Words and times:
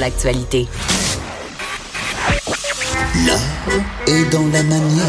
l'actualité. 0.00 0.68
L'art 3.26 3.38
est 4.06 4.24
dans 4.30 4.46
la 4.52 4.62
manière. 4.62 5.06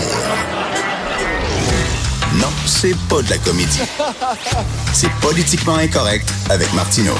Non, 2.35 2.47
c'est 2.65 2.95
pas 3.09 3.21
de 3.21 3.29
la 3.29 3.37
comédie. 3.37 3.81
C'est 4.93 5.11
politiquement 5.21 5.75
incorrect 5.75 6.31
avec 6.49 6.71
Martineau. 6.73 7.15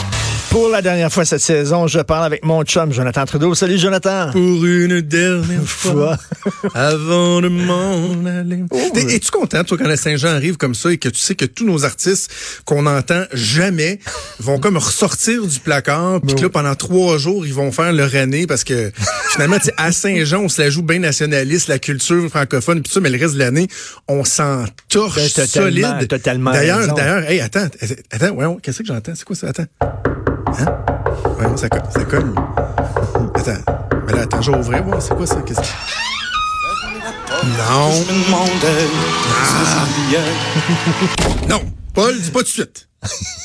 Pour 0.50 0.70
la 0.70 0.82
dernière 0.82 1.14
fois 1.14 1.26
cette 1.26 1.42
saison, 1.42 1.86
je 1.86 2.00
parle 2.00 2.26
avec 2.26 2.44
mon 2.44 2.64
chum 2.64 2.92
Jonathan 2.92 3.24
Trudeau. 3.26 3.54
Salut 3.54 3.78
Jonathan. 3.78 4.32
Pour 4.32 4.66
une 4.66 5.00
dernière 5.02 5.64
fois, 5.64 6.18
avant 6.74 7.40
de 7.40 7.50
m'en 7.50 8.26
aller. 8.26 8.64
Oh. 8.72 8.80
T'es- 8.94 9.16
Es-tu 9.16 9.30
content, 9.30 9.64
toi, 9.64 9.78
quand 9.78 9.88
la 9.88 9.96
Saint-Jean 9.96 10.30
arrive 10.30 10.58
comme 10.58 10.74
ça 10.74 10.92
et 10.92 10.98
que 10.98 11.08
tu 11.10 11.20
sais 11.20 11.36
que 11.36 11.46
tous 11.46 11.66
nos 11.66 11.86
artistes 11.86 12.32
qu'on 12.66 12.82
n'entend 12.84 13.24
jamais 13.32 14.00
vont 14.40 14.60
comme 14.60 14.78
ressortir 14.78 15.46
du 15.46 15.60
placard, 15.60 16.20
puis 16.22 16.36
que 16.36 16.42
là, 16.42 16.50
pendant 16.50 16.74
trois 16.74 17.20
jours, 17.20 17.46
ils 17.46 17.54
vont 17.54 17.72
faire 17.72 17.94
leur 17.94 18.16
année 18.16 18.48
parce 18.48 18.64
que 18.64 18.92
finalement, 19.34 19.58
à 19.78 19.92
Saint-Jean, 19.92 20.42
on 20.42 20.50
se 20.50 20.62
la 20.64 20.72
joue 20.72 20.82
bien 20.82 21.00
nationaliste, 21.00 21.68
la 21.68 21.78
culture 21.78 22.28
francophone, 22.28 22.82
puis 22.82 22.92
ça, 22.92 23.00
mais 23.00 23.12
le 23.12 23.20
reste 23.20 23.36
de 23.36 23.40
l'année, 23.40 23.68
on 24.08 24.24
s'en 24.26 24.66
torche 24.90 25.36
Ben, 25.36 25.46
solide. 25.48 26.08
t'as 26.10 26.18
tellement 26.20 26.52
D'ailleurs, 26.52 26.92
d'ailleurs, 26.96 27.30
hey, 27.30 27.40
attends, 27.40 27.68
attends, 28.12 28.30
ouais, 28.32 28.58
qu'est-ce 28.64 28.80
que 28.80 28.86
j'entends? 28.88 29.14
C'est 29.16 29.26
quoi 29.26 29.36
ça? 29.36 29.50
Attends. 29.50 29.66
Hein? 30.58 30.66
Ouais, 31.40 31.58
ça, 31.58 31.70
co- 31.70 31.78
ça 31.90 32.04
cogne. 32.06 32.34
Attends. 33.36 33.52
Mais 34.08 34.14
là, 34.14 34.22
attends, 34.24 34.40
ouvrir, 34.60 34.84
voir, 34.84 35.02
c'est 35.02 35.16
quoi 35.16 35.26
ça? 35.28 35.42
Qu'est-ce 35.46 35.60
que... 35.62 35.66
Non. 37.58 37.92
Non. 41.50 41.62
Paul, 41.94 42.16
dis 42.20 42.32
pas 42.32 42.40
tout 42.40 42.46
de 42.46 42.50
suite. 42.50 42.88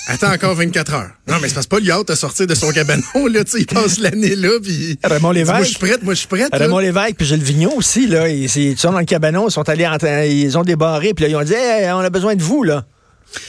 Attends 0.08 0.32
encore 0.32 0.54
24 0.56 0.94
heures. 0.94 1.10
Non, 1.28 1.36
mais 1.40 1.48
c'est 1.48 1.54
parce 1.54 1.66
que 1.66 1.70
Paul, 1.70 1.84
il 1.84 1.90
a 1.90 1.94
hâte 1.96 2.08
de 2.08 2.14
sortir 2.14 2.46
de 2.46 2.54
son 2.54 2.72
cabanon, 2.72 3.02
là, 3.30 3.44
tu 3.44 3.52
sais, 3.52 3.58
il 3.60 3.66
passe 3.66 3.98
l'année 4.00 4.34
là, 4.34 4.58
puis... 4.60 4.98
Raymond 5.05 5.32
dit, 5.32 5.44
Moi, 5.44 5.55
Lévesque. 5.55 5.62
je 5.62 5.68
suis 5.68 5.78
prête, 5.78 6.02
moi, 6.02 6.14
je 6.14 6.18
suis 6.18 6.28
prête. 6.28 6.48
Raymond 6.52 6.78
Lévesque 6.80 7.14
puis 7.16 7.27
Gilles 7.27 7.42
Vigneault 7.42 7.74
aussi, 7.77 8.06
là, 8.08 8.28
ils, 8.28 8.44
ils 8.56 8.77
sont 8.78 8.91
dans 8.92 8.98
le 8.98 9.05
cabanon, 9.05 9.47
ils 9.48 9.52
sont 9.52 9.69
allés, 9.69 9.86
ils 10.34 10.58
ont 10.58 10.62
débarré, 10.62 11.14
puis 11.14 11.25
là, 11.25 11.28
ils 11.30 11.36
ont 11.36 11.42
dit, 11.44 11.55
Hey, 11.55 11.91
on 11.92 11.98
a 12.00 12.10
besoin 12.10 12.34
de 12.34 12.42
vous, 12.42 12.64
là. 12.64 12.84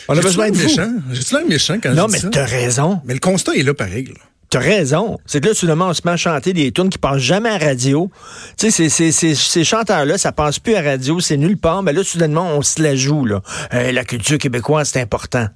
On 0.08 0.18
a 0.18 0.22
besoin 0.22 0.50
de 0.50 0.58
méchant? 0.58 0.92
J'ai-tu 1.12 1.36
l'air 1.36 1.46
méchant 1.48 1.78
quand 1.82 1.94
Non, 1.94 2.08
je 2.08 2.12
mais 2.14 2.18
dis 2.20 2.24
ça? 2.24 2.30
t'as 2.32 2.46
raison. 2.46 3.02
Mais 3.06 3.14
le 3.14 3.20
constat 3.20 3.56
est 3.56 3.64
là, 3.64 3.74
pareil, 3.74 4.06
là. 4.06 4.14
T'as 4.50 4.60
raison. 4.60 5.18
C'est 5.26 5.42
que 5.42 5.48
là, 5.50 5.54
soudainement, 5.56 5.88
on 5.90 5.94
se 5.94 6.02
met 6.06 6.12
à 6.12 6.18
chanter 6.18 6.54
des 6.54 6.72
tunes 6.72 6.90
qui 6.90 6.98
passent 7.00 7.22
jamais 7.22 7.50
à 7.50 7.58
radio. 7.58 8.12
Tu 8.58 8.70
sais, 8.72 8.90
ces- 8.90 9.64
chanteurs-là, 9.64 10.18
ça 10.18 10.32
passe 10.32 10.60
plus 10.60 10.76
à 10.76 10.82
radio, 10.82 11.20
c'est 11.20 11.36
nulle 11.38 11.58
part. 11.58 11.82
Mais 11.84 11.94
là, 11.94 12.04
soudainement, 12.04 12.56
on 12.56 12.62
se 12.62 12.82
la 12.82 12.96
joue, 12.96 13.26
là. 13.26 13.42
Euh, 13.74 13.92
la 13.92 14.04
culture 14.06 14.38
québécoise, 14.38 14.92
c'est 14.94 15.02
important. 15.02 15.48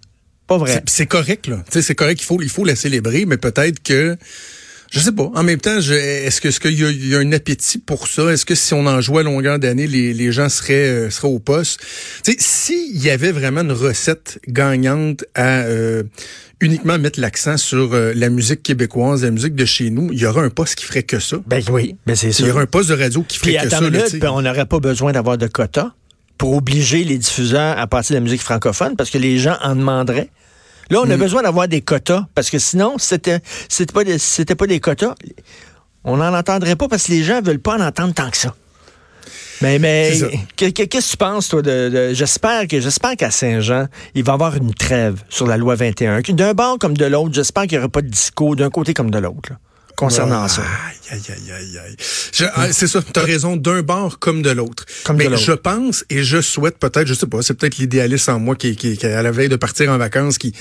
Pas 0.47 0.57
vrai. 0.57 0.83
C'est- 0.87 1.05
correct, 1.05 1.45
là. 1.47 1.57
Tu 1.67 1.73
sais, 1.73 1.81
c'est 1.83 1.95
correct, 1.95 2.19
il 2.21 2.25
faut, 2.25 2.41
il 2.41 2.49
faut 2.49 2.65
la 2.65 2.75
célébrer, 2.75 3.25
mais 3.25 3.37
peut-être 3.37 3.81
que. 3.83 4.17
Je 4.91 4.99
sais 4.99 5.11
pas. 5.11 5.29
En 5.35 5.43
même 5.43 5.59
temps, 5.59 5.79
je- 5.81 5.93
est-ce 5.93 6.41
que 6.41 6.47
est-ce 6.47 6.59
qu'il 6.59 6.79
y, 6.79 6.83
a- 6.83 6.89
il 6.89 7.07
y 7.09 7.15
a 7.15 7.19
un 7.19 7.31
appétit 7.31 7.77
pour 7.77 8.07
ça? 8.07 8.29
Est-ce 8.31 8.45
que 8.45 8.55
si 8.55 8.73
on 8.73 8.85
en 8.87 9.01
jouait 9.01 9.19
à 9.19 9.23
longueur 9.23 9.59
d'année, 9.59 9.85
les, 9.85 10.13
les 10.13 10.31
gens 10.31 10.49
seraient, 10.49 10.73
euh, 10.89 11.09
seraient 11.11 11.27
au 11.27 11.37
poste? 11.39 11.79
Tu 12.23 12.31
sais, 12.31 12.37
s'il 12.39 12.97
y 13.03 13.09
avait 13.11 13.31
vraiment 13.31 13.61
une 13.61 13.71
recette 13.71 14.39
gagnante 14.47 15.25
à 15.35 15.59
euh, 15.59 16.03
uniquement 16.59 16.97
mettre 16.97 17.19
l'accent 17.19 17.57
sur 17.57 17.93
euh, 17.93 18.13
la 18.15 18.29
musique 18.29 18.63
québécoise, 18.63 19.23
la 19.23 19.31
musique 19.31 19.53
de 19.55 19.65
chez 19.65 19.91
nous, 19.91 20.09
il 20.11 20.19
y 20.19 20.25
aurait 20.25 20.43
un 20.43 20.49
poste 20.49 20.75
qui 20.75 20.85
ferait 20.85 21.03
que 21.03 21.19
ça. 21.19 21.37
Ben 21.45 21.61
oui, 21.71 21.95
ben 22.07 22.15
c'est 22.15 22.27
Il 22.27 22.31
y 22.31 22.33
sûr. 22.33 22.47
aurait 22.49 22.63
un 22.63 22.65
poste 22.65 22.89
de 22.89 22.95
radio 22.95 23.23
qui 23.27 23.37
Puis 23.39 23.53
ferait 23.53 23.65
que 23.65 23.69
ça. 23.69 23.81
là, 23.81 23.89
minute, 23.91 24.07
sais. 24.07 24.17
puis 24.19 24.27
on 24.27 24.41
n'aurait 24.41 24.65
pas 24.65 24.79
besoin 24.79 25.11
d'avoir 25.11 25.37
de 25.37 25.45
quotas 25.47 25.91
pour 26.39 26.55
obliger 26.55 27.03
les 27.03 27.17
diffuseurs 27.17 27.77
à 27.77 27.85
passer 27.85 28.13
de 28.13 28.19
la 28.19 28.23
musique 28.23 28.41
francophone 28.41 28.95
parce 28.97 29.09
que 29.11 29.17
les 29.19 29.37
gens 29.37 29.57
en 29.61 29.75
demanderaient. 29.75 30.29
Là, 30.89 31.01
on 31.01 31.05
Mm. 31.05 31.11
a 31.11 31.17
besoin 31.17 31.41
d'avoir 31.43 31.67
des 31.67 31.81
quotas 31.81 32.25
parce 32.35 32.49
que 32.49 32.59
sinon, 32.59 32.97
c'était 32.97 33.39
c'était 33.67 33.93
pas 33.93 34.01
c'était 34.17 34.55
pas 34.55 34.67
des 34.67 34.79
quotas, 34.79 35.15
on 36.03 36.17
n'en 36.17 36.33
entendrait 36.33 36.75
pas 36.75 36.87
parce 36.87 37.03
que 37.07 37.11
les 37.11 37.23
gens 37.23 37.41
veulent 37.41 37.59
pas 37.59 37.77
en 37.77 37.81
entendre 37.81 38.13
tant 38.13 38.29
que 38.29 38.37
ça. 38.37 38.55
Mais 39.61 39.77
mais 39.77 40.13
que- 40.55 40.69
qu'est-ce 40.69 40.87
que 41.07 41.11
tu 41.11 41.17
penses 41.17 41.49
toi 41.49 41.61
de, 41.61 41.89
de- 41.89 42.13
j'espère 42.13 42.65
que 42.67 42.79
j'espère 42.79 43.17
qu'à 43.17 43.29
Saint-Jean, 43.29 43.87
il 44.15 44.23
va 44.23 44.31
y 44.31 44.35
avoir 44.35 44.55
une 44.55 44.73
trêve 44.73 45.21
sur 45.29 45.45
la 45.47 45.57
loi 45.57 45.75
21. 45.75 46.21
Que 46.21 46.31
D'un 46.31 46.53
bord 46.53 46.77
comme 46.79 46.95
de 46.95 47.05
l'autre, 47.05 47.33
j'espère 47.33 47.63
qu'il 47.63 47.73
n'y 47.73 47.79
aura 47.79 47.89
pas 47.89 48.01
de 48.01 48.07
discours 48.07 48.55
d'un 48.55 48.69
côté 48.69 48.93
comme 48.93 49.11
de 49.11 49.19
l'autre 49.19 49.51
concernant 49.99 50.47
ça. 50.47 50.61
Aïe, 51.11 51.19
aïe, 51.29 51.51
aïe, 51.51 51.77
aïe. 51.77 51.95
Je- 52.33 52.45
ah, 52.55 52.71
c'est 52.71 52.87
ça, 52.87 53.01
t'as 53.01 53.21
raison, 53.23 53.57
d'un 53.57 53.81
bord 53.81 54.17
comme 54.19 54.41
de 54.41 54.49
l'autre. 54.49 54.85
Comme 55.03 55.17
de 55.17 55.23
Mais 55.23 55.29
l'autre. 55.29 55.43
je 55.43 55.51
pense 55.51 56.05
et 56.09 56.23
je 56.23 56.39
souhaite 56.39 56.77
peut-être, 56.77 57.05
je 57.07 57.13
sais 57.13 57.27
pas, 57.27 57.41
c'est 57.41 57.53
peut-être 57.53 57.77
l'idéaliste 57.77 58.29
en 58.29 58.39
moi 58.39 58.55
qui, 58.55 58.75
qui, 58.77 58.95
qui, 58.97 59.05
à 59.05 59.21
la 59.21 59.31
veille 59.31 59.49
de 59.49 59.57
partir 59.57 59.91
en 59.91 59.97
vacances, 59.97 60.37
qui, 60.37 60.53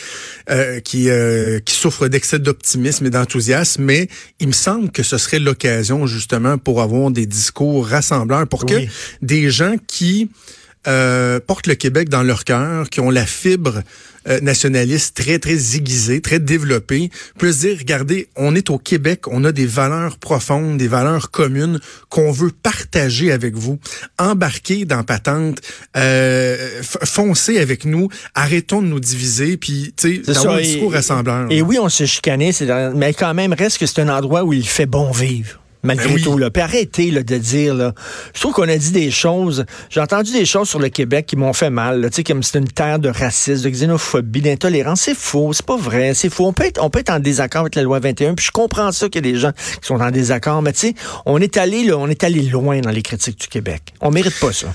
euh, 0.50 0.81
qui, 0.81 1.09
euh, 1.09 1.60
qui 1.60 1.75
souffre 1.75 2.09
d'excès 2.09 2.41
d'optimisme 2.41 3.06
et 3.06 3.10
d'enthousiasme, 3.10 3.82
mais 3.84 4.09
il 4.41 4.49
me 4.49 4.53
semble 4.53 4.91
que 4.91 5.03
ce 5.04 5.19
serait 5.19 5.38
l'occasion 5.38 6.06
justement 6.09 6.59
pour 6.59 6.82
avoir 6.82 7.10
des 7.12 7.26
discours 7.26 7.87
rassembleurs, 7.87 8.49
pour 8.49 8.66
que 8.66 8.75
des 9.22 9.50
gens 9.50 9.76
qui 9.87 10.31
euh, 10.87 11.41
portent 11.41 11.66
le 11.66 11.75
Québec 11.75 12.09
dans 12.09 12.22
leur 12.22 12.44
cœur, 12.44 12.89
qui 12.89 13.00
ont 13.00 13.11
la 13.11 13.27
fibre 13.27 13.83
euh, 14.28 14.41
nationaliste 14.41 15.16
très, 15.16 15.39
très 15.39 15.77
aiguisée, 15.77 16.21
très 16.21 16.39
développée, 16.39 17.11
puissent 17.39 17.61
dire, 17.61 17.77
regardez, 17.78 18.28
on 18.37 18.55
est 18.55 18.71
au 18.71 18.78
Québec, 18.78 19.27
on 19.28 19.44
a 19.44 19.53
des 19.53 19.67
valeurs 19.67 20.19
profondes, 20.19 20.78
des 20.78 20.88
valeurs 20.88 21.31
communes 21.31 21.81
qu'on 22.09 22.31
veut 22.31 22.50
partager 22.50 23.33
avec 23.33 23.55
vous. 23.55 23.78
Embarquer 24.19 24.84
dans 24.84 25.03
Patente, 25.03 25.61
euh, 25.97 26.83
foncez 26.83 27.59
avec 27.59 27.84
nous, 27.84 28.09
arrêtons 28.34 28.83
de 28.83 28.87
nous 28.88 29.00
diviser, 29.00 29.56
puis, 29.56 29.94
tu 29.97 30.22
sais, 30.25 30.47
un 30.47 30.61
discours 30.61 30.93
et- 30.93 30.97
rassembleur. 30.97 31.47
Et 31.50 31.62
oui, 31.62 31.78
on 31.81 31.88
s'est 31.88 32.06
chicané, 32.06 32.53
mais 32.94 33.15
quand 33.15 33.34
même, 33.34 33.53
reste 33.53 33.78
que 33.78 33.87
c'est 33.87 34.00
un 34.00 34.09
endroit 34.09 34.44
où 34.44 34.53
il 34.53 34.67
fait 34.67 34.87
bon 34.87 35.11
vivre. 35.11 35.61
Malgré 35.84 36.09
Ben 36.09 36.15
oui. 36.16 36.22
tout, 36.22 36.37
là. 36.37 36.50
Puis 36.50 36.61
arrêtez 36.62 37.11
là, 37.12 37.22
de 37.22 37.37
dire, 37.39 37.72
là. 37.75 37.94
Je 38.34 38.41
trouve 38.41 38.53
qu'on 38.53 38.69
a 38.69 38.77
dit 38.77 38.91
des 38.91 39.11
choses. 39.12 39.65
J'ai 39.91 40.00
entendu 40.00 40.33
des 40.33 40.44
choses 40.44 40.69
sur 40.69 40.81
le 40.81 40.89
Québec 40.89 41.27
qui 41.27 41.37
m'ont 41.37 41.53
fait 41.53 41.71
mal. 41.71 42.00
là. 42.00 42.11
Tu 42.11 42.16
sais, 42.16 42.25
comme 42.25 42.43
c'est 42.43 42.59
une 42.59 42.66
terre 42.69 42.99
de 42.99 43.09
racisme, 43.09 43.62
de 43.65 43.71
xénophobie, 43.71 44.41
d'intolérance. 44.43 45.03
C'est 45.03 45.17
faux, 45.17 45.53
c'est 45.53 45.65
pas 45.65 45.77
vrai, 45.77 46.15
c'est 46.15 46.31
faux. 46.31 46.47
On 46.47 46.53
peut, 46.53 46.65
être, 46.65 46.83
on 46.83 46.91
peut 46.91 46.99
être 46.99 47.11
en 47.11 47.21
désaccord 47.21 47.61
avec 47.62 47.77
la 47.77 47.83
loi 47.83 48.00
21, 48.00 48.34
puis 48.34 48.44
je 48.47 48.50
comprends 48.50 48.91
ça 48.91 49.09
qu'il 49.09 49.25
y 49.25 49.28
a 49.28 49.33
des 49.33 49.38
gens 49.38 49.53
qui 49.53 49.87
sont 49.87 50.00
en 50.00 50.11
désaccord, 50.11 50.62
mais 50.62 50.72
tu 50.72 50.81
sais, 50.81 50.94
on 51.27 51.41
est 51.41 51.56
allé, 51.56 51.84
là, 51.84 51.97
on 51.97 52.09
est 52.09 52.25
allé 52.25 52.43
loin 52.43 52.81
dans 52.81 52.91
les 52.91 53.03
critiques 53.03 53.41
du 53.41 53.47
Québec. 53.47 53.83
On 54.00 54.11
mérite 54.11 54.38
pas 54.41 54.53
ça. 54.53 54.67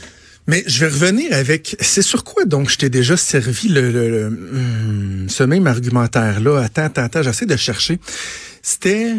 Mais 0.48 0.64
je 0.68 0.86
vais 0.86 0.92
revenir 0.92 1.32
avec. 1.34 1.76
C'est 1.80 2.02
sur 2.02 2.24
quoi 2.26 2.44
donc 2.46 2.70
je 2.70 2.78
t'ai 2.78 2.90
déjà 2.90 3.16
servi 3.16 3.70
le, 3.70 3.92
le- 3.92 4.10
le- 4.10 4.26
hum, 4.28 5.26
ce 5.30 5.44
même 5.44 5.68
argumentaire-là? 5.68 6.62
Attends, 6.64 6.84
attends, 6.84 7.04
attends, 7.04 7.24
j'essaie 7.24 7.46
de 7.46 7.56
chercher. 7.56 7.98
C'était. 8.62 9.14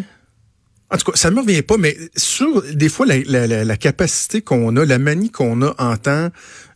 En 0.94 0.96
tout 0.96 1.10
cas, 1.10 1.16
ça 1.18 1.32
me 1.32 1.40
revient 1.40 1.62
pas, 1.62 1.76
mais 1.76 1.96
sur 2.14 2.62
des 2.72 2.88
fois 2.88 3.04
la, 3.04 3.76
capacité 3.76 4.42
qu'on 4.42 4.76
a, 4.76 4.84
la 4.84 5.00
manie 5.00 5.28
qu'on 5.28 5.60
a 5.62 5.74
en 5.76 5.96
tant 5.96 6.28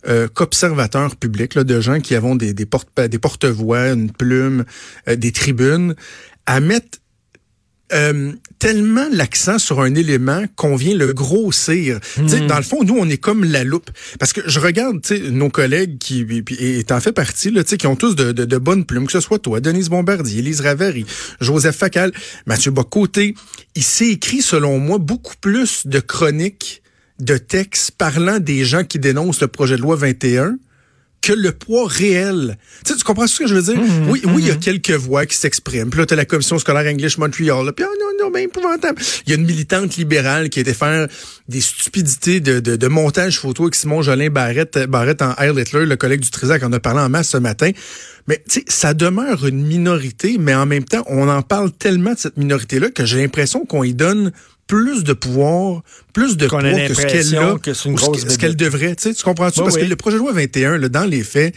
euh, 0.08 0.26
qu'observateur 0.26 1.14
public, 1.14 1.56
de 1.56 1.80
gens 1.80 2.00
qui 2.00 2.16
avons 2.16 2.34
des, 2.34 2.52
des 2.52 2.66
porte 2.66 2.88
des 3.00 3.18
porte-voix, 3.20 3.90
une 3.90 4.10
plume, 4.10 4.64
euh, 5.06 5.14
des 5.14 5.30
tribunes, 5.30 5.94
à 6.46 6.58
mettre 6.58 6.98
euh, 7.92 8.32
tellement 8.58 9.06
l'accent 9.10 9.58
sur 9.58 9.80
un 9.80 9.94
élément 9.94 10.44
qu'on 10.56 10.76
vient 10.76 10.94
le 10.94 11.12
grossir. 11.12 12.00
Sais, 12.26 12.40
Dans 12.46 12.56
le 12.56 12.62
fond, 12.62 12.84
nous, 12.84 12.96
on 12.98 13.08
est 13.08 13.18
comme 13.18 13.44
la 13.44 13.64
loupe. 13.64 13.90
Parce 14.18 14.32
que 14.32 14.40
je 14.46 14.60
regarde 14.60 14.98
nos 15.30 15.48
collègues 15.48 15.98
qui, 15.98 16.26
et 16.58 16.84
t'en 16.84 17.00
fais 17.00 17.12
partie, 17.12 17.50
là, 17.50 17.64
qui 17.64 17.86
ont 17.86 17.96
tous 17.96 18.14
de, 18.14 18.32
de, 18.32 18.44
de 18.44 18.56
bonnes 18.58 18.84
plumes, 18.84 19.06
que 19.06 19.12
ce 19.12 19.20
soit 19.20 19.38
toi, 19.38 19.60
Denise 19.60 19.88
Bombardier, 19.88 20.40
Élise 20.40 20.60
Ravary, 20.60 21.06
Joseph 21.40 21.76
Facal, 21.76 22.12
Mathieu 22.46 22.70
Bocoté. 22.70 23.34
Il 23.74 23.84
s'est 23.84 24.08
écrit, 24.08 24.42
selon 24.42 24.78
moi, 24.78 24.98
beaucoup 24.98 25.36
plus 25.40 25.86
de 25.86 26.00
chroniques, 26.00 26.82
de 27.20 27.36
textes 27.36 27.92
parlant 27.92 28.38
des 28.38 28.64
gens 28.64 28.84
qui 28.84 28.98
dénoncent 28.98 29.40
le 29.40 29.48
projet 29.48 29.76
de 29.76 29.82
loi 29.82 29.96
21 29.96 30.56
que 31.28 31.34
le 31.34 31.52
poids 31.52 31.86
réel. 31.86 32.56
Tu, 32.86 32.92
sais, 32.92 32.98
tu 32.98 33.04
comprends 33.04 33.26
ce 33.26 33.38
que 33.38 33.46
je 33.46 33.54
veux 33.54 33.62
dire? 33.62 33.78
oui, 34.08 34.22
oui, 34.24 34.42
il 34.42 34.48
y 34.48 34.50
a 34.50 34.54
quelques 34.54 34.92
voix 34.92 35.26
qui 35.26 35.36
s'expriment. 35.36 35.90
Puis 35.90 36.00
là, 36.00 36.06
t'as 36.06 36.16
la 36.16 36.24
commission 36.24 36.58
scolaire 36.58 36.90
English 36.90 37.18
Montreal. 37.18 37.66
Là, 37.66 37.72
puis 37.72 37.84
oh 37.86 37.94
non, 38.00 38.24
non, 38.24 38.30
ben 38.30 38.44
épouvantable. 38.44 39.00
Il 39.26 39.30
y 39.30 39.32
a 39.34 39.38
une 39.38 39.44
militante 39.44 39.96
libérale 39.96 40.48
qui 40.48 40.60
a 40.60 40.62
été 40.62 40.72
faire 40.72 41.06
des 41.46 41.60
stupidités 41.60 42.40
de, 42.40 42.60
de, 42.60 42.76
de 42.76 42.88
montage 42.88 43.38
photo 43.38 43.64
avec 43.64 43.74
Simon 43.74 44.00
Jolin 44.00 44.30
Barrette, 44.30 44.78
Barrette 44.88 45.20
en 45.20 45.34
Heil 45.38 45.52
Hitler, 45.54 45.84
le 45.84 45.96
collègue 45.96 46.20
du 46.20 46.30
Trisac, 46.30 46.62
en 46.62 46.72
a 46.72 46.80
parlé 46.80 47.00
en 47.00 47.10
masse 47.10 47.28
ce 47.28 47.36
matin. 47.36 47.72
Mais 48.26 48.42
tu 48.48 48.60
sais, 48.60 48.64
ça 48.68 48.94
demeure 48.94 49.46
une 49.46 49.66
minorité, 49.66 50.38
mais 50.38 50.54
en 50.54 50.64
même 50.64 50.84
temps, 50.84 51.04
on 51.08 51.28
en 51.28 51.42
parle 51.42 51.72
tellement 51.72 52.14
de 52.14 52.18
cette 52.18 52.38
minorité-là 52.38 52.88
que 52.88 53.04
j'ai 53.04 53.18
l'impression 53.18 53.66
qu'on 53.66 53.84
y 53.84 53.92
donne 53.92 54.32
plus 54.68 55.02
de 55.02 55.12
pouvoir, 55.14 55.82
plus 56.12 56.36
de 56.36 56.46
poids 56.46 56.62
que 56.62 56.94
ce 56.94 57.06
qu'elle 57.06 57.36
a, 57.38 57.56
que 57.60 57.88
une 57.88 57.94
ou 57.94 57.98
ce 58.14 58.38
qu'elle 58.38 58.54
devrait. 58.54 58.94
Tu 58.94 59.08
sais, 59.08 59.14
tu 59.14 59.24
comprends-tu? 59.24 59.58
Oui, 59.58 59.64
Parce 59.64 59.76
oui. 59.76 59.82
que 59.82 59.88
le 59.88 59.96
projet 59.96 60.16
de 60.16 60.20
loi 60.22 60.32
21, 60.32 60.78
là, 60.78 60.88
dans 60.88 61.04
les 61.04 61.24
faits, 61.24 61.54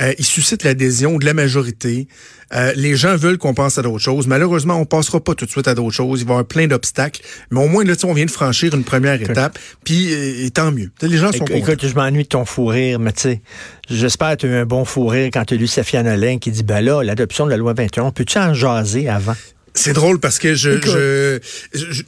euh, 0.00 0.12
il 0.18 0.24
suscite 0.24 0.62
l'adhésion 0.62 1.18
de 1.18 1.24
la 1.24 1.34
majorité. 1.34 2.06
Euh, 2.54 2.72
les 2.74 2.96
gens 2.96 3.16
veulent 3.16 3.38
qu'on 3.38 3.54
pense 3.54 3.78
à 3.78 3.82
d'autres 3.82 3.98
choses. 3.98 4.26
Malheureusement, 4.26 4.74
on 4.76 4.84
passera 4.84 5.20
pas 5.20 5.34
tout 5.34 5.46
de 5.46 5.50
suite 5.50 5.68
à 5.68 5.74
d'autres 5.74 5.94
choses. 5.94 6.20
Il 6.20 6.26
va 6.26 6.30
y 6.30 6.34
avoir 6.34 6.46
plein 6.46 6.66
d'obstacles. 6.66 7.20
Mais 7.50 7.60
au 7.60 7.68
moins, 7.68 7.84
là, 7.84 7.94
on 8.04 8.12
vient 8.12 8.24
de 8.24 8.30
franchir 8.30 8.74
une 8.74 8.84
première 8.84 9.20
étape. 9.20 9.58
Puis, 9.84 10.12
euh, 10.12 10.44
et 10.46 10.50
tant 10.50 10.70
mieux. 10.72 10.90
Les 11.02 11.16
gens 11.16 11.28
sont 11.32 11.44
Écoute, 11.44 11.48
contents. 11.60 11.72
écoute, 11.72 11.86
je 11.88 11.94
m'ennuie 11.94 12.22
de 12.24 12.28
ton 12.28 12.44
fou 12.44 12.66
rire, 12.66 12.98
mais 12.98 13.12
tu 13.12 13.20
sais, 13.22 13.42
j'espère 13.88 14.32
que 14.32 14.42
tu 14.42 14.46
as 14.46 14.50
eu 14.50 14.54
un 14.56 14.66
bon 14.66 14.84
fou 14.84 15.06
rire 15.06 15.30
quand 15.32 15.44
tu 15.44 15.54
as 15.54 15.56
lu 15.56 15.66
Safia 15.66 16.02
Nolin 16.02 16.38
qui 16.38 16.50
dit, 16.50 16.62
ben 16.62 16.80
là, 16.80 17.02
l'adoption 17.02 17.46
de 17.46 17.50
la 17.50 17.56
loi 17.56 17.72
21, 17.74 18.04
on 18.04 18.10
peut-tu 18.12 18.38
en 18.38 18.52
jaser 18.54 19.08
avant? 19.08 19.36
C'est 19.74 19.92
drôle 19.92 20.18
parce 20.18 20.38
que 20.38 20.54
je, 20.54 21.38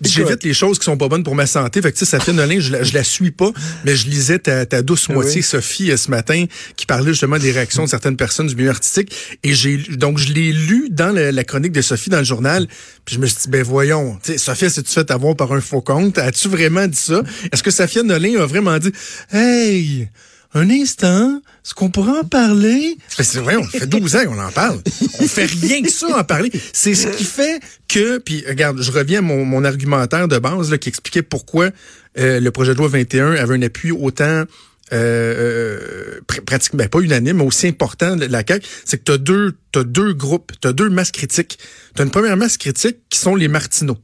j'évite 0.03 0.43
les 0.43 0.53
choses 0.53 0.79
qui 0.79 0.85
sont 0.85 0.97
pas 0.97 1.09
bonnes 1.09 1.23
pour 1.23 1.35
ma 1.35 1.47
santé. 1.47 1.81
Fait 1.81 1.93
que 1.93 1.99
tu 1.99 2.05
sais, 2.05 2.11
Safia 2.11 2.33
Nolin, 2.33 2.59
je 2.59 2.73
la, 2.73 2.83
je 2.83 2.93
la 2.93 3.05
suis 3.05 3.31
pas, 3.31 3.51
mais 3.85 3.95
je 3.95 4.09
lisais 4.09 4.41
ta, 4.41 4.67
ta 4.67 4.83
douce 4.83 5.07
Ah 5.09 5.15
moitié, 5.15 5.37
oui. 5.37 5.43
Sophie, 5.43 5.91
euh, 5.91 5.97
ce 5.97 6.11
matin, 6.11 6.47
qui 6.77 6.87
parlait 6.87 7.13
justement 7.13 7.39
des 7.39 7.53
réactions 7.53 7.85
de 7.85 7.89
certaines 7.89 8.17
personnes 8.17 8.49
du 8.49 8.57
milieu 8.57 8.71
artistique. 8.71 9.15
Et 9.45 9.55
j'ai 9.55 9.77
donc 9.77 10.19
je 10.19 10.33
l'ai 10.33 10.53
lu 10.53 10.89
dans 10.91 11.15
la, 11.15 11.31
la 11.31 11.45
chronique 11.45 11.73
de 11.73 11.83
Sophie 11.83 12.11
dans 12.11 12.19
le 12.19 12.25
journal. 12.25 12.67
Puis 13.05 13.15
je 13.17 13.21
me 13.21 13.27
suis 13.27 13.37
dit, 13.43 13.49
ben 13.49 13.63
voyons, 13.63 14.19
Sophia, 14.37 14.69
si 14.69 14.83
tu 14.83 14.91
fait 14.91 15.11
avoir 15.11 15.37
par 15.37 15.53
un 15.53 15.61
faux 15.61 15.81
compte, 15.81 16.19
as-tu 16.19 16.49
vraiment 16.49 16.87
dit 16.87 16.97
ça? 16.99 17.23
Est-ce 17.53 17.63
que 17.63 17.71
Safia 17.71 18.03
Nolin 18.03 18.41
a 18.41 18.47
vraiment 18.47 18.79
dit 18.79 18.93
Hey! 19.33 20.09
Un 20.55 20.69
instant, 20.69 21.37
est-ce 21.65 21.73
qu'on 21.75 21.89
pourrait 21.91 22.19
en 22.19 22.25
parler? 22.25 22.97
C'est 23.09 23.39
vrai, 23.39 23.57
on 23.57 23.65
fait 23.65 23.87
12 23.87 24.17
ans 24.17 24.25
qu'on 24.27 24.39
en 24.39 24.51
parle. 24.53 24.81
On 25.21 25.27
fait 25.27 25.47
rien 25.47 25.83
que 25.83 25.91
ça 25.91 26.19
en 26.19 26.25
parler. 26.25 26.51
C'est 26.75 26.95
ce 26.95 27.09
qui 27.09 27.25
fait 27.25 27.59
que, 27.89 28.19
puis 28.19 28.45
regarde, 28.47 28.83
je 28.83 28.91
reviens 28.93 29.21
à 29.21 29.23
mon, 29.23 29.45
mon 29.47 29.65
argumentaire 29.65 30.29
de 30.29 30.39
base 30.39 30.71
là, 30.71 30.77
qui 30.79 30.91
expliquait 30.91 31.23
pourquoi 31.23 31.71
euh, 32.19 32.39
le 32.41 32.51
projet 32.51 32.73
de 32.75 32.79
loi 32.79 32.89
21 32.89 33.33
avait 33.37 33.55
un 33.55 33.63
appui 33.63 33.93
autant 33.93 34.45
euh, 34.93 36.21
pr- 36.29 36.43
pratiquement 36.43 36.79
ben, 36.79 36.89
pas 36.89 37.01
unanime, 37.01 37.39
mais 37.39 37.45
aussi 37.45 37.67
important 37.67 38.17
de 38.17 38.27
la 38.27 38.43
CAQ, 38.47 38.67
c'est 38.85 38.99
que 38.99 39.05
tu 39.05 39.13
as 39.13 39.19
deux, 39.19 39.55
t'as 39.73 39.85
deux 39.85 40.13
groupes, 40.13 40.53
tu 40.61 40.69
as 40.69 40.75
deux 40.75 40.91
masses 40.91 41.13
critiques. 41.13 41.59
Tu 41.95 42.03
as 42.03 42.05
une 42.05 42.11
première 42.11 42.37
masse 42.37 42.59
critique 42.59 42.99
qui 43.09 43.19
sont 43.19 43.35
les 43.35 43.49
Martineaux 43.49 43.99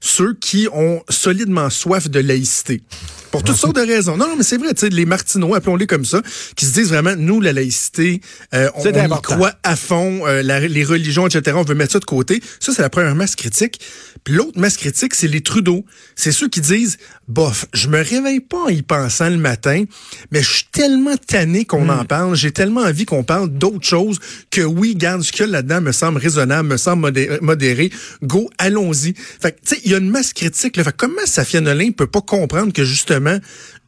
ceux 0.00 0.34
qui 0.34 0.68
ont 0.72 1.02
solidement 1.08 1.70
soif 1.70 2.08
de 2.10 2.20
laïcité. 2.20 2.82
Pour 3.30 3.42
toutes 3.42 3.56
sortes 3.56 3.76
de 3.76 3.80
raisons. 3.82 4.16
Non, 4.16 4.28
non, 4.28 4.36
mais 4.36 4.42
c'est 4.44 4.56
vrai, 4.56 4.72
tu 4.74 4.80
sais, 4.80 4.88
les 4.88 5.04
Martineaux, 5.06 5.54
appelons-les 5.54 5.86
comme 5.86 6.04
ça, 6.04 6.22
qui 6.56 6.64
se 6.66 6.72
disent 6.72 6.88
vraiment, 6.88 7.14
nous, 7.16 7.40
la 7.40 7.52
laïcité, 7.52 8.20
euh, 8.54 8.68
on, 8.76 8.82
on 9.02 9.04
y 9.06 9.08
croit 9.36 9.52
à 9.62 9.76
fond, 9.76 10.26
euh, 10.26 10.42
la- 10.42 10.60
les 10.60 10.84
religions, 10.84 11.26
etc., 11.26 11.56
on 11.58 11.62
veut 11.64 11.74
mettre 11.74 11.92
ça 11.92 11.98
de 11.98 12.04
côté. 12.04 12.42
Ça, 12.60 12.72
c'est 12.74 12.82
la 12.82 12.90
première 12.90 13.14
masse 13.14 13.36
critique. 13.36 13.80
Puis 14.24 14.34
l'autre 14.34 14.58
masse 14.58 14.76
critique, 14.76 15.14
c'est 15.14 15.28
les 15.28 15.40
Trudeau. 15.40 15.84
C'est 16.16 16.32
ceux 16.32 16.48
qui 16.48 16.60
disent, 16.60 16.96
bof, 17.28 17.66
je 17.74 17.88
me 17.88 17.98
réveille 18.02 18.40
pas 18.40 18.64
en 18.64 18.68
y 18.68 18.82
pensant 18.82 19.28
le 19.28 19.36
matin, 19.36 19.84
mais 20.30 20.42
je 20.42 20.50
suis 20.52 20.64
tellement 20.72 21.16
tanné 21.16 21.64
qu'on 21.64 21.88
en 21.88 22.04
parle, 22.04 22.34
j'ai 22.36 22.50
tellement 22.52 22.80
envie 22.82 23.04
qu'on 23.04 23.22
parle 23.24 23.48
d'autres 23.50 23.86
choses 23.86 24.18
que 24.50 24.62
oui, 24.62 24.94
garde, 24.96 25.22
ce 25.22 25.42
a 25.42 25.46
là-dedans 25.46 25.80
me 25.80 25.92
semble 25.92 26.18
raisonnable, 26.18 26.68
me 26.68 26.76
semble 26.76 27.02
modé- 27.10 27.38
modéré. 27.40 27.90
Go, 28.22 28.48
allons-y. 28.58 29.14
Fait 29.40 29.52
que, 29.52 29.56
tu 29.66 29.74
sais, 29.74 29.80
il 29.84 29.90
y 29.90 29.94
a 29.94 29.98
une 29.98 30.10
masse 30.10 30.32
critique. 30.32 30.76
Là. 30.76 30.84
Fait 30.84 30.92
que 30.92 30.96
comment 30.96 31.24
Safia 31.26 31.60
Nolin 31.60 31.90
peut 31.90 32.06
pas 32.06 32.20
comprendre 32.20 32.72
que 32.72 32.84
justement, 32.84 33.25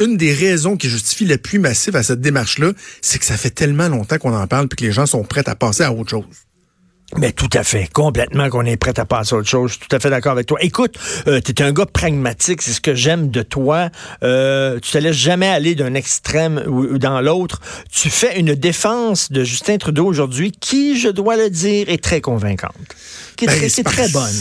une 0.01 0.17
des 0.17 0.33
raisons 0.33 0.77
qui 0.77 0.89
justifie 0.89 1.25
l'appui 1.25 1.59
massif 1.59 1.95
à 1.95 2.03
cette 2.03 2.21
démarche-là, 2.21 2.73
c'est 3.03 3.19
que 3.19 3.25
ça 3.25 3.37
fait 3.37 3.51
tellement 3.51 3.89
longtemps 3.89 4.19
qu'on 4.19 4.35
en 4.35 4.47
parle 4.47 4.69
puis 4.69 4.77
que 4.77 4.85
les 4.85 4.93
gens 4.93 5.07
sont 5.07 5.25
prêts 5.25 5.49
à 5.49 5.55
passer 5.55 5.83
à 5.83 5.93
autre 5.93 6.11
chose. 6.11 6.25
Mais 7.17 7.33
tout 7.33 7.49
à 7.55 7.65
fait, 7.65 7.89
complètement 7.91 8.51
qu'on 8.51 8.67
est 8.67 8.77
prêt 8.77 8.93
à 8.99 9.07
passer 9.07 9.35
à 9.35 9.39
autre 9.39 9.49
chose. 9.49 9.71
Je 9.71 9.77
suis 9.79 9.87
tout 9.89 9.97
à 9.97 9.99
fait 9.99 10.11
d'accord 10.11 10.33
avec 10.33 10.47
toi. 10.47 10.59
Écoute, 10.61 10.97
euh, 11.27 11.41
tu 11.43 11.53
es 11.53 11.63
un 11.63 11.73
gars 11.73 11.87
pragmatique, 11.87 12.61
c'est 12.61 12.73
ce 12.73 12.83
que 12.83 12.95
j'aime 12.95 13.31
de 13.31 13.41
toi. 13.41 13.89
Euh, 14.23 14.79
tu 14.81 14.91
te 14.91 14.99
laisses 14.99 15.17
jamais 15.17 15.49
aller 15.49 15.75
d'un 15.75 15.95
extrême 15.95 16.63
ou, 16.67 16.83
ou 16.83 16.99
dans 16.99 17.23
l'autre. 17.23 17.63
Tu 17.91 18.11
fais 18.11 18.39
une 18.39 18.55
défense 18.55 19.33
de 19.33 19.43
Justin 19.43 19.79
Trudeau 19.79 20.05
aujourd'hui 20.05 20.53
qui, 20.53 21.01
je 21.01 21.09
dois 21.09 21.37
le 21.37 21.49
dire, 21.49 21.89
est 21.89 22.03
très 22.03 22.21
convaincante. 22.21 22.75
Qui 23.39 23.45
est, 23.45 23.49
Ben, 23.49 23.57
très, 23.71 23.83
parce- 23.85 23.95
très 23.97 24.09
bonne. 24.09 24.35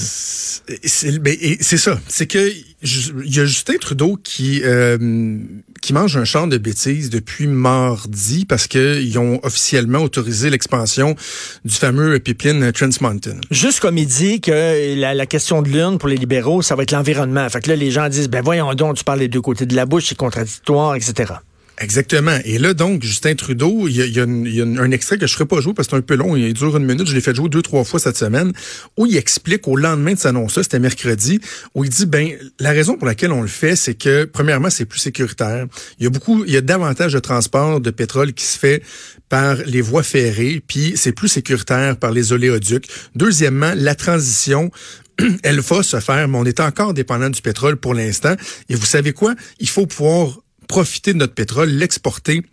C'est 0.83 1.19
ben, 1.19 1.35
ça. 1.61 1.99
C'est 2.09 2.25
que 2.25 2.51
il 2.83 3.35
y 3.35 3.39
a 3.39 3.45
Justin 3.45 3.75
Trudeau 3.79 4.17
qui 4.21 4.61
euh, 4.63 5.37
qui 5.81 5.93
mange 5.93 6.17
un 6.17 6.25
champ 6.25 6.47
de 6.47 6.57
bêtises 6.57 7.09
depuis 7.09 7.47
mardi 7.47 8.43
parce 8.45 8.67
que 8.67 8.99
ils 8.99 9.17
ont 9.17 9.39
officiellement 9.43 9.99
autorisé 9.99 10.49
l'expansion 10.49 11.15
du 11.63 11.73
fameux 11.73 12.19
pipeline 12.19 12.71
Trans 12.73 12.89
Mountain. 13.01 13.37
Juste 13.51 13.79
comme 13.79 13.97
il 13.97 14.07
dit 14.07 14.41
que 14.41 14.95
la, 14.99 15.13
la 15.13 15.25
question 15.25 15.61
de 15.61 15.69
l'urne 15.69 15.99
pour 15.99 16.09
les 16.09 16.17
libéraux, 16.17 16.61
ça 16.61 16.75
va 16.75 16.83
être 16.83 16.91
l'environnement. 16.91 17.47
Fait 17.49 17.61
que 17.61 17.69
là, 17.69 17.75
les 17.75 17.91
gens 17.91 18.09
disent, 18.09 18.27
ben 18.29 18.41
voyons 18.43 18.73
donc, 18.73 18.97
tu 18.97 19.03
parles 19.03 19.19
des 19.19 19.27
deux 19.27 19.41
côtés 19.41 19.65
de 19.67 19.75
la 19.75 19.85
bouche, 19.85 20.07
c'est 20.09 20.15
contradictoire, 20.17 20.95
etc. 20.95 21.33
Exactement. 21.79 22.37
Et 22.43 22.57
là, 22.57 22.73
donc, 22.73 23.03
Justin 23.03 23.35
Trudeau, 23.35 23.87
il 23.87 23.95
y 23.97 24.01
a, 24.01 24.05
il 24.05 24.15
y 24.15 24.19
a 24.19 24.23
une- 24.23 24.45
il 24.47 24.55
y 24.55 24.61
a 24.61 24.65
un 24.65 24.89
extrait 24.91 25.17
que 25.19 25.27
je 25.27 25.31
ne 25.33 25.35
ferai 25.35 25.45
pas 25.45 25.61
jouer 25.61 25.73
parce 25.75 25.87
que 25.87 25.91
c'est 25.91 25.97
un 25.97 26.01
peu 26.01 26.15
long, 26.15 26.35
il 26.35 26.51
dure 26.53 26.75
une 26.75 26.85
minute, 26.85 27.07
je 27.07 27.13
l'ai 27.13 27.21
fait 27.21 27.35
jouer 27.35 27.49
deux, 27.49 27.61
trois 27.61 27.83
fois 27.83 27.99
cette 27.99 28.17
semaine, 28.17 28.51
où 28.97 29.05
il 29.05 29.15
explique 29.15 29.67
au 29.67 29.75
lendemain 29.75 30.13
de 30.13 30.17
cette 30.17 30.25
annonce-là, 30.27 30.63
c'était 30.63 30.79
mercredi, 30.79 31.39
où 31.75 31.83
il 31.83 31.91
dit, 31.91 32.07
ben, 32.07 32.31
la 32.59 32.71
raison 32.71 32.95
pour 32.97 33.05
laquelle 33.05 33.31
on 33.31 33.43
le 33.43 33.47
fait, 33.47 33.75
c'est 33.75 33.93
que, 33.93 34.25
premièrement, 34.25 34.71
c'est 34.71 34.85
plus 34.85 34.99
sécuritaire. 34.99 35.67
Il 35.99 36.05
y 36.05 36.07
a 36.07 36.09
beaucoup, 36.09 36.43
il 36.45 36.51
y 36.51 36.57
a 36.57 36.61
davantage 36.61 37.13
de 37.13 37.19
transport 37.19 37.79
de 37.79 37.91
pétrole 37.91 38.33
qui 38.33 38.45
se 38.45 38.57
fait 38.57 38.81
par 39.29 39.57
les 39.67 39.81
voies 39.81 40.03
ferrées, 40.03 40.63
puis 40.65 40.93
c'est 40.95 41.11
plus 41.11 41.27
sécuritaire 41.27 41.97
par 41.97 42.11
les 42.11 42.33
oléoducs. 42.33 42.87
Deuxièmement, 43.15 43.73
la 43.75 43.93
transition 43.93 44.71
elle 45.43 45.59
va 45.59 45.83
se 45.83 45.99
faire, 45.99 46.27
mais 46.27 46.37
on 46.37 46.45
est 46.45 46.59
encore 46.59 46.93
dépendant 46.93 47.29
du 47.29 47.41
pétrole 47.41 47.77
pour 47.77 47.93
l'instant. 47.93 48.35
Et 48.69 48.75
vous 48.75 48.85
savez 48.85 49.13
quoi? 49.13 49.35
Il 49.59 49.67
faut 49.69 49.85
pouvoir 49.87 50.39
profiter 50.67 51.13
de 51.13 51.19
notre 51.19 51.33
pétrole, 51.33 51.69
l'exporter 51.69 52.43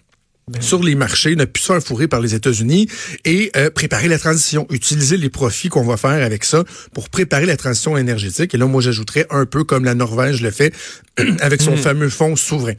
sur 0.61 0.83
les 0.83 0.95
marchés, 0.95 1.37
ne 1.37 1.45
plus 1.47 1.63
se 1.63 1.73
faire 1.73 1.83
fourrer 1.83 2.07
par 2.07 2.21
les 2.21 2.35
États-Unis 2.35 2.89
et 3.25 3.51
euh, 3.57 3.71
préparer 3.71 4.09
la 4.09 4.19
transition, 4.19 4.67
utiliser 4.71 5.17
les 5.17 5.31
profits 5.31 5.69
qu'on 5.69 5.85
va 5.85 5.97
faire 5.97 6.23
avec 6.23 6.45
ça 6.45 6.65
pour 6.93 7.09
préparer 7.09 7.47
la 7.47 7.57
transition 7.57 7.97
énergétique. 7.97 8.55
Et 8.55 8.59
là, 8.59 8.67
moi, 8.67 8.83
j'ajouterais 8.83 9.27
un 9.31 9.47
peu 9.47 9.65
comme 9.65 9.85
la 9.85 9.95
Norvège 9.95 10.43
le 10.43 10.51
fait 10.51 10.75
avec 11.41 11.63
son 11.63 11.77
fameux 11.77 12.11
fonds 12.11 12.37
souverain. 12.37 12.75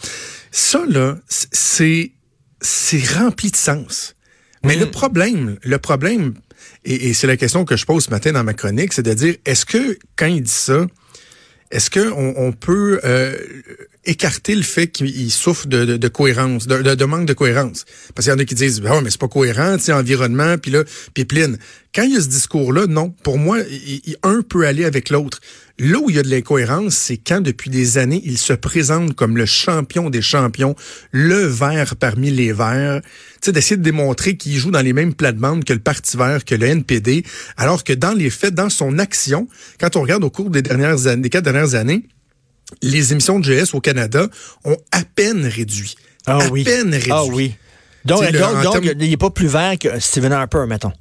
Ça, 0.52 0.84
là, 0.88 1.18
c'est 1.28 2.12
c'est 2.62 3.04
rempli 3.16 3.52
de 3.52 3.56
sens. 3.56 4.16
Mais 4.64 4.76
le 4.76 4.90
problème, 4.90 5.58
le 5.62 5.78
problème, 5.78 6.34
et, 6.86 7.10
et 7.10 7.14
c'est 7.14 7.28
la 7.28 7.38
question 7.38 7.66
que 7.66 7.76
je 7.76 7.86
pose 7.86 8.06
ce 8.06 8.10
matin 8.10 8.32
dans 8.32 8.44
ma 8.44 8.54
chronique, 8.54 8.94
c'est 8.94 9.04
de 9.04 9.14
dire, 9.14 9.36
est-ce 9.46 9.66
que 9.66 10.00
quand 10.16 10.26
il 10.26 10.42
dit 10.42 10.52
ça, 10.52 10.88
est-ce 11.72 11.90
qu'on 11.90 12.34
on 12.38 12.52
peut 12.52 13.00
euh, 13.04 13.36
écarter 14.06 14.56
le 14.56 14.64
fait 14.64 14.88
qu'il 14.88 15.32
souffre 15.32 15.68
de, 15.68 15.98
de, 15.98 16.08
cohérence, 16.08 16.68
de, 16.68 17.06
manque 17.06 17.26
de 17.26 17.34
cohérence? 17.34 17.86
Parce 18.14 18.26
qu'il 18.26 18.34
y 18.34 18.36
en 18.36 18.40
a 18.40 18.46
qui 18.46 18.56
disent, 18.56 18.82
ben 18.82 18.92
ouais, 18.92 19.02
mais 19.02 19.10
c'est 19.10 19.20
pas 19.20 19.28
cohérent, 19.28 19.78
sais, 19.80 19.92
environnement, 19.92 20.58
puis 20.58 20.72
là, 20.72 20.84
pipeline. 21.14 21.58
Quand 21.96 22.04
il 22.04 22.14
y 22.14 22.18
a 22.18 22.22
ce 22.22 22.28
discours-là, 22.28 22.88
non. 22.88 23.10
Pour 23.24 23.38
moi, 23.38 23.60
il- 23.70 24.02
il- 24.06 24.18
un 24.24 24.42
peut 24.42 24.68
aller 24.68 24.84
avec 24.84 25.10
l'autre. 25.10 25.40
Là 25.80 25.98
où 26.00 26.10
il 26.10 26.18
y 26.18 26.20
a 26.20 26.24
de 26.24 26.30
l'incohérence, 26.30 26.94
c'est 26.96 27.16
quand 27.18 27.40
depuis 27.42 27.70
des 27.70 27.98
années, 27.98 28.22
il 28.26 28.38
se 28.38 28.52
présente 28.54 29.16
comme 29.16 29.38
le 29.38 29.46
champion 29.46 30.10
des 30.10 30.22
champions, 30.22 30.76
le 31.12 31.46
vert 31.46 31.96
parmi 31.96 32.32
les 32.32 32.52
verts. 32.52 33.02
Tu 33.02 33.10
sais, 33.46 33.52
d'essayer 33.54 33.78
de 33.78 33.82
démontrer 33.84 34.36
qu'il 34.36 34.56
joue 34.58 34.72
dans 34.72 34.82
les 34.82 34.92
mêmes 34.94 35.14
plates-bandes 35.14 35.64
que 35.64 35.72
le 35.74 35.80
Parti 35.80 36.18
vert, 36.18 36.44
que 36.44 36.56
le 36.56 36.66
NPD, 36.68 37.24
alors 37.56 37.84
que 37.84 37.94
dans 37.94 38.14
les 38.14 38.30
faits, 38.30 38.54
dans 38.54 38.70
son 38.70 39.00
action, 39.00 39.48
quand 39.80 39.96
on 39.96 40.02
regarde 40.02 40.24
au 40.26 40.30
cours 40.30 40.50
des 40.50 40.62
dernières 40.62 41.08
années, 41.08 41.22
des 41.22 41.30
quatre 41.30 41.46
dernières 41.46 41.76
années, 41.76 42.06
les 42.82 43.12
émissions 43.14 43.40
de 43.40 43.46
GS 43.46 43.74
au 43.74 43.80
Canada 43.80 44.28
ont 44.66 44.78
à 44.92 45.04
peine 45.04 45.46
réduit. 45.46 45.96
Ah 46.26 46.40
à 46.42 46.48
oui. 46.50 46.64
peine 46.66 46.92
réduit. 46.94 47.12
Ah 47.12 47.24
oui. 47.26 47.56
Donc, 48.04 48.22
donc, 48.64 48.84
il 49.00 49.10
n'est 49.10 49.18
pas 49.18 49.30
plus 49.30 49.48
vert 49.48 49.76
que 49.80 50.00
Stephen 50.00 50.32
Harper, 50.34 50.66
mettons. 50.68 50.92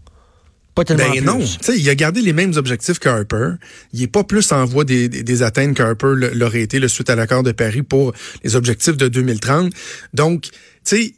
Pas 0.75 0.85
tellement 0.85 1.09
Ben 1.09 1.25
non, 1.25 1.39
tu 1.39 1.47
sais, 1.61 1.79
il 1.79 1.89
a 1.89 1.95
gardé 1.95 2.21
les 2.21 2.33
mêmes 2.33 2.55
objectifs 2.57 2.99
qu'Harper. 2.99 3.53
Il 3.93 4.03
est 4.03 4.09
pas 4.09 4.25
plus 4.25 4.51
en 4.53 4.65
voie 4.65 4.85
des, 4.85 5.09
des, 5.09 5.23
des 5.23 5.43
atteintes 5.43 5.77
qu'Harper 5.77 6.15
l'aurait 6.35 6.63
été 6.63 6.81
le 6.81 6.89
suite 6.89 7.11
à 7.11 7.15
l'accord 7.15 7.43
de 7.45 7.53
Paris 7.53 7.83
pour 7.83 8.13
les 8.43 8.57
objectifs 8.57 8.97
de 8.97 9.09
2030. 9.09 9.73
Donc, 10.15 10.43
tu 10.43 10.51
sais, 10.85 11.15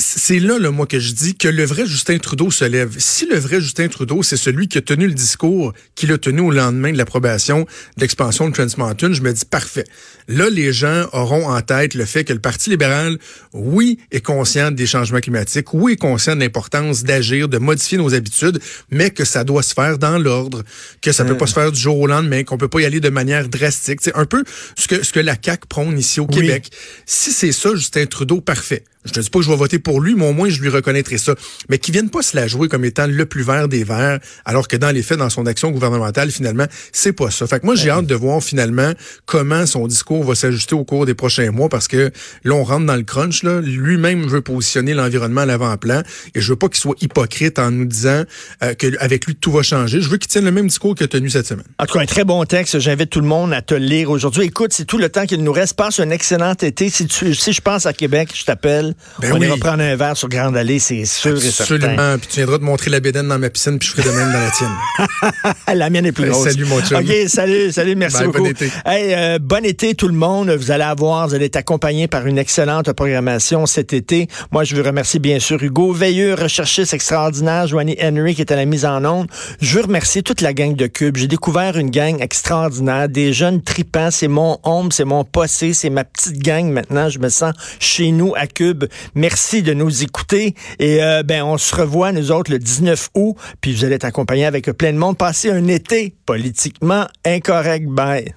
c'est 0.00 0.38
là, 0.38 0.58
là, 0.58 0.70
moi, 0.70 0.86
que 0.86 0.98
je 0.98 1.12
dis 1.12 1.34
que 1.36 1.46
le 1.46 1.64
vrai 1.64 1.86
Justin 1.86 2.18
Trudeau 2.18 2.50
se 2.50 2.64
lève. 2.64 2.94
Si 2.98 3.26
le 3.26 3.38
vrai 3.38 3.60
Justin 3.60 3.88
Trudeau, 3.88 4.22
c'est 4.22 4.36
celui 4.36 4.66
qui 4.66 4.78
a 4.78 4.80
tenu 4.80 5.06
le 5.06 5.14
discours 5.14 5.72
qu'il 5.94 6.10
a 6.12 6.18
tenu 6.18 6.40
au 6.40 6.50
lendemain 6.50 6.90
de 6.90 6.96
l'approbation 6.98 7.60
de 7.60 8.00
l'expansion 8.00 8.48
de 8.48 8.54
Trans 8.54 8.66
Mountain, 8.78 9.12
je 9.12 9.22
me 9.22 9.32
dis 9.32 9.44
parfait. 9.44 9.84
Là, 10.26 10.48
les 10.48 10.72
gens 10.72 11.06
auront 11.12 11.48
en 11.48 11.60
tête 11.60 11.94
le 11.94 12.04
fait 12.04 12.24
que 12.24 12.32
le 12.32 12.38
Parti 12.38 12.70
libéral, 12.70 13.18
oui, 13.52 13.98
est 14.10 14.20
conscient 14.24 14.70
des 14.70 14.86
changements 14.86 15.20
climatiques, 15.20 15.74
oui, 15.74 15.92
est 15.92 15.96
conscient 15.96 16.34
de 16.34 16.40
l'importance 16.40 17.04
d'agir, 17.04 17.48
de 17.48 17.58
modifier 17.58 17.98
nos 17.98 18.14
habitudes, 18.14 18.60
mais 18.90 19.10
que 19.10 19.24
ça 19.24 19.44
doit 19.44 19.62
se 19.62 19.74
faire 19.74 19.98
dans 19.98 20.18
l'ordre, 20.18 20.62
que 21.02 21.12
ça 21.12 21.24
peut 21.24 21.36
pas 21.36 21.46
se 21.46 21.54
faire 21.54 21.72
du 21.72 21.80
jour 21.80 21.98
au 21.98 22.06
lendemain, 22.06 22.42
qu'on 22.44 22.58
peut 22.58 22.68
pas 22.68 22.80
y 22.80 22.84
aller 22.84 23.00
de 23.00 23.10
manière 23.10 23.48
drastique. 23.48 24.00
C'est 24.02 24.16
un 24.16 24.24
peu 24.24 24.44
ce 24.76 24.88
que, 24.88 25.04
ce 25.04 25.12
que 25.12 25.20
la 25.20 25.36
CAQ 25.40 25.66
prône 25.68 25.98
ici 25.98 26.20
au 26.20 26.26
Oui. 26.30 26.36
Québec. 26.40 26.70
Si 27.06 27.32
c'est 27.32 27.52
ça, 27.52 27.74
Justin 27.74 28.06
Trudeau, 28.06 28.40
parfait. 28.40 28.84
Je 29.06 29.12
te 29.12 29.20
dis 29.20 29.30
pas 29.30 29.38
que 29.38 29.46
je 29.46 29.50
vais 29.50 29.56
voter 29.56 29.78
pour 29.78 30.00
lui, 30.00 30.14
mais 30.14 30.28
au 30.28 30.34
moins 30.34 30.50
je 30.50 30.60
lui 30.60 30.68
reconnaîtrai 30.68 31.16
ça. 31.16 31.34
Mais 31.70 31.78
qu'il 31.78 31.94
vienne 31.94 32.10
pas 32.10 32.20
se 32.20 32.36
la 32.36 32.46
jouer 32.46 32.68
comme 32.68 32.84
étant 32.84 33.06
le 33.06 33.24
plus 33.24 33.42
vert 33.42 33.66
des 33.66 33.82
verts, 33.82 34.18
alors 34.44 34.68
que 34.68 34.76
dans 34.76 34.90
les 34.90 35.02
faits, 35.02 35.18
dans 35.18 35.30
son 35.30 35.46
action 35.46 35.70
gouvernementale, 35.70 36.30
finalement, 36.30 36.66
c'est 36.92 37.14
pas 37.14 37.30
ça. 37.30 37.46
Fait 37.46 37.60
que 37.60 37.66
moi, 37.66 37.74
j'ai 37.74 37.88
hâte 37.88 38.06
de 38.06 38.14
voir 38.14 38.42
finalement 38.42 38.92
comment 39.24 39.64
son 39.64 39.86
discours 39.86 40.22
va 40.24 40.34
s'ajuster 40.34 40.74
au 40.74 40.84
cours 40.84 41.06
des 41.06 41.14
prochains 41.14 41.50
mois, 41.50 41.70
parce 41.70 41.88
que 41.88 42.10
là, 42.44 42.54
on 42.54 42.62
rentre 42.62 42.84
dans 42.84 42.96
le 42.96 43.02
crunch. 43.02 43.42
Là. 43.42 43.60
Lui-même 43.62 44.26
veut 44.26 44.42
positionner 44.42 44.92
l'environnement 44.92 45.42
à 45.42 45.46
l'avant-plan, 45.46 46.02
et 46.34 46.40
je 46.42 46.52
veux 46.52 46.56
pas 46.56 46.68
qu'il 46.68 46.80
soit 46.80 46.96
hypocrite 47.00 47.58
en 47.58 47.70
nous 47.70 47.86
disant 47.86 48.24
euh, 48.62 48.74
qu'avec 48.74 49.24
lui, 49.24 49.34
tout 49.34 49.50
va 49.50 49.62
changer. 49.62 50.02
Je 50.02 50.10
veux 50.10 50.18
qu'il 50.18 50.28
tienne 50.28 50.44
le 50.44 50.52
même 50.52 50.66
discours 50.66 50.94
qu'il 50.94 51.04
a 51.04 51.08
tenu 51.08 51.30
cette 51.30 51.46
semaine. 51.46 51.64
En 51.78 51.86
tout 51.86 51.94
cas, 51.94 52.00
un 52.00 52.06
très 52.06 52.24
bon 52.24 52.44
texte. 52.44 52.78
J'invite 52.78 53.08
tout 53.08 53.20
le 53.20 53.26
monde 53.26 53.54
à 53.54 53.62
te 53.62 53.72
le 53.72 53.86
lire 53.86 54.10
aujourd'hui. 54.10 54.44
Écoute, 54.44 54.74
c'est 54.74 54.84
tout 54.84 54.98
le 54.98 55.08
temps 55.08 55.24
qu'il 55.24 55.42
nous 55.42 55.52
reste. 55.52 55.74
Passe 55.74 56.00
un 56.00 56.10
excellent 56.10 56.52
été. 56.52 56.90
Si, 56.90 57.06
tu, 57.06 57.34
si 57.34 57.52
je 57.54 57.60
pense 57.62 57.86
à 57.86 57.94
Québec, 57.94 58.30
je 58.34 58.44
t'appelle. 58.44 58.89
Ben 59.20 59.32
on 59.32 59.38
oui. 59.38 59.46
ira 59.46 59.56
prendre 59.56 59.82
un 59.82 59.96
verre 59.96 60.16
sur 60.16 60.28
Grande 60.28 60.56
Allée, 60.56 60.78
c'est 60.78 61.04
sûr 61.04 61.36
et 61.36 61.50
certain. 61.50 61.74
Absolument. 61.76 62.18
Puis 62.18 62.28
tu 62.30 62.36
viendras 62.36 62.58
te 62.58 62.62
montrer 62.64 62.90
la 62.90 63.00
bédaine 63.00 63.28
dans 63.28 63.38
ma 63.38 63.50
piscine, 63.50 63.78
puis 63.78 63.88
je 63.88 63.92
ferai 63.94 64.08
de 64.08 64.14
même 64.16 64.32
dans 64.32 64.40
la 64.40 64.50
tienne. 64.50 65.54
la 65.78 65.90
mienne 65.90 66.06
est 66.06 66.12
plus 66.12 66.24
Hey, 66.24 66.30
grosse. 66.30 66.48
salut, 66.50 66.64
mon 66.66 66.80
chum. 66.80 66.98
OK, 66.98 67.12
salut, 67.28 67.72
salut, 67.72 67.96
merci 67.96 68.16
Bye, 68.18 68.26
beaucoup. 68.26 68.38
bon 68.38 68.46
été. 68.46 68.70
Hey, 68.84 69.14
euh, 69.14 69.38
bon 69.40 69.64
été 69.64 69.94
tout 69.94 70.08
le 70.08 70.14
monde. 70.14 70.50
Vous 70.50 70.70
allez 70.70 70.84
avoir, 70.84 71.28
vous 71.28 71.34
allez 71.34 71.46
être 71.46 71.56
accompagné 71.56 72.08
par 72.08 72.26
une 72.26 72.38
excellente 72.38 72.92
programmation 72.92 73.66
cet 73.66 73.92
été. 73.92 74.28
Moi, 74.52 74.64
je 74.64 74.76
veux 74.76 74.82
remercier 74.82 75.20
bien 75.20 75.38
sûr 75.40 75.62
Hugo 75.62 75.92
Veilleux, 75.92 76.34
recherchiste 76.34 76.94
extraordinaire, 76.94 77.66
Joanie 77.66 77.96
Henry 78.02 78.34
qui 78.34 78.40
est 78.42 78.52
à 78.52 78.56
la 78.56 78.64
mise 78.64 78.84
en 78.84 79.04
onde. 79.04 79.26
Je 79.60 79.76
veux 79.76 79.82
remercier 79.84 80.22
toute 80.22 80.40
la 80.40 80.52
gang 80.52 80.74
de 80.74 80.86
Cube. 80.86 81.16
J'ai 81.16 81.26
découvert 81.28 81.76
une 81.78 81.90
gang 81.90 82.20
extraordinaire, 82.20 83.08
des 83.08 83.32
jeunes 83.32 83.62
tripants. 83.62 84.10
C'est 84.10 84.28
mon 84.28 84.58
home, 84.64 84.90
c'est 84.92 85.04
mon 85.04 85.24
possé, 85.24 85.72
c'est 85.74 85.90
ma 85.90 86.04
petite 86.04 86.38
gang 86.42 86.70
maintenant. 86.70 87.08
Je 87.08 87.18
me 87.18 87.28
sens 87.28 87.54
chez 87.78 88.10
nous 88.10 88.34
à 88.36 88.46
Cube. 88.46 88.79
Merci 89.14 89.62
de 89.62 89.74
nous 89.74 90.02
écouter. 90.02 90.54
Et 90.78 91.02
euh, 91.02 91.22
ben, 91.22 91.42
on 91.44 91.58
se 91.58 91.74
revoit, 91.74 92.12
nous 92.12 92.32
autres, 92.32 92.50
le 92.50 92.58
19 92.58 93.10
août. 93.14 93.36
Puis 93.60 93.74
vous 93.74 93.84
allez 93.84 93.96
être 93.96 94.04
accompagnés 94.04 94.46
avec 94.46 94.70
plein 94.72 94.92
de 94.92 94.98
monde. 94.98 95.16
Passez 95.16 95.50
un 95.50 95.66
été 95.68 96.14
politiquement 96.26 97.06
incorrect. 97.24 97.86
Bye. 97.86 98.34